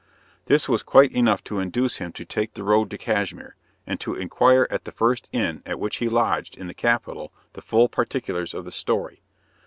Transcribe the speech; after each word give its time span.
This 0.47 0.67
was 0.67 0.81
quite 0.81 1.11
enough 1.11 1.43
to 1.43 1.59
induce 1.59 1.97
him 1.97 2.11
to 2.13 2.25
take 2.25 2.55
the 2.55 2.63
road 2.63 2.89
to 2.89 2.97
Cashmere, 2.97 3.55
and 3.85 3.99
to 3.99 4.15
inquire 4.15 4.67
at 4.71 4.85
the 4.85 4.91
first 4.91 5.29
inn 5.31 5.61
at 5.63 5.79
which 5.79 5.97
he 5.97 6.09
lodged 6.09 6.57
in 6.57 6.65
the 6.65 6.73
capital 6.73 7.31
the 7.53 7.61
full 7.61 7.87
particulars 7.87 8.55
of 8.55 8.65
the 8.65 8.71
story. 8.71 9.21